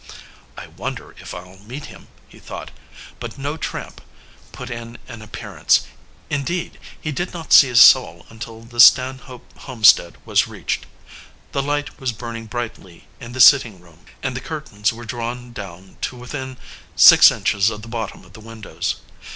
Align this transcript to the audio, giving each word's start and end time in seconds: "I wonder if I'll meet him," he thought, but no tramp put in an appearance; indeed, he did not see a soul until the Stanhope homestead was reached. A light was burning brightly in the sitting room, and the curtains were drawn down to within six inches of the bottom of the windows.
"I 0.57 0.65
wonder 0.65 1.11
if 1.19 1.31
I'll 1.31 1.57
meet 1.59 1.85
him," 1.85 2.07
he 2.27 2.39
thought, 2.39 2.71
but 3.19 3.37
no 3.37 3.55
tramp 3.55 4.01
put 4.51 4.71
in 4.71 4.97
an 5.07 5.21
appearance; 5.21 5.81
indeed, 6.27 6.79
he 6.99 7.11
did 7.11 7.35
not 7.35 7.53
see 7.53 7.69
a 7.69 7.75
soul 7.75 8.25
until 8.29 8.61
the 8.63 8.79
Stanhope 8.79 9.45
homestead 9.59 10.17
was 10.25 10.47
reached. 10.47 10.87
A 11.53 11.61
light 11.61 11.99
was 11.99 12.13
burning 12.13 12.47
brightly 12.47 13.07
in 13.19 13.33
the 13.33 13.39
sitting 13.39 13.79
room, 13.79 13.99
and 14.23 14.35
the 14.35 14.41
curtains 14.41 14.91
were 14.91 15.05
drawn 15.05 15.53
down 15.53 15.97
to 16.01 16.15
within 16.15 16.57
six 16.95 17.29
inches 17.29 17.69
of 17.69 17.83
the 17.83 17.87
bottom 17.87 18.25
of 18.25 18.33
the 18.33 18.39
windows. 18.41 18.95